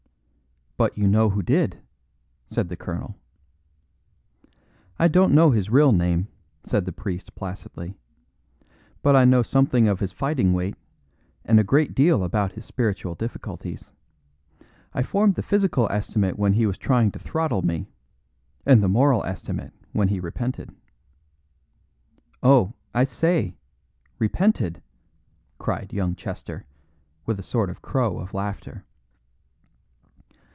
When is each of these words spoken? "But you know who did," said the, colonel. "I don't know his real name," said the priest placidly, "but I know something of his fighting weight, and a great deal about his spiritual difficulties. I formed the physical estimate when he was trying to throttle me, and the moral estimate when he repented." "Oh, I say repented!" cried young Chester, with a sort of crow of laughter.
"But 0.77 0.97
you 0.97 1.07
know 1.07 1.29
who 1.29 1.43
did," 1.43 1.79
said 2.47 2.67
the, 2.67 2.75
colonel. 2.75 3.15
"I 4.97 5.07
don't 5.07 5.31
know 5.35 5.51
his 5.51 5.69
real 5.69 5.91
name," 5.91 6.27
said 6.63 6.85
the 6.85 6.91
priest 6.91 7.35
placidly, 7.35 7.99
"but 9.03 9.15
I 9.15 9.23
know 9.25 9.43
something 9.43 9.87
of 9.87 9.99
his 9.99 10.11
fighting 10.11 10.53
weight, 10.53 10.75
and 11.45 11.59
a 11.59 11.63
great 11.63 11.93
deal 11.93 12.23
about 12.23 12.53
his 12.53 12.65
spiritual 12.65 13.13
difficulties. 13.13 13.93
I 14.91 15.03
formed 15.03 15.35
the 15.35 15.43
physical 15.43 15.87
estimate 15.91 16.39
when 16.39 16.53
he 16.53 16.65
was 16.65 16.79
trying 16.79 17.11
to 17.11 17.19
throttle 17.19 17.61
me, 17.61 17.87
and 18.65 18.81
the 18.81 18.89
moral 18.89 19.23
estimate 19.23 19.73
when 19.93 20.07
he 20.07 20.19
repented." 20.19 20.73
"Oh, 22.41 22.73
I 22.91 23.03
say 23.03 23.55
repented!" 24.17 24.81
cried 25.59 25.93
young 25.93 26.15
Chester, 26.15 26.65
with 27.27 27.37
a 27.37 27.43
sort 27.43 27.69
of 27.69 27.83
crow 27.83 28.17
of 28.17 28.33
laughter. 28.33 28.83